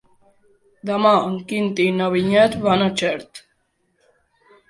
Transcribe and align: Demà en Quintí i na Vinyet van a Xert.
Demà 0.89 1.11
en 1.25 1.35
Quintí 1.51 1.85
i 1.89 1.91
na 1.99 2.07
Vinyet 2.15 2.57
van 2.65 2.83
a 2.85 2.89
Xert. 3.01 3.43